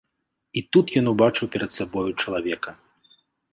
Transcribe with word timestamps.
І 0.61 0.63
тут 0.77 0.93
ён 1.01 1.11
убачыў 1.13 1.51
перад 1.57 1.71
сабою 1.77 2.09
чалавека. 2.21 2.77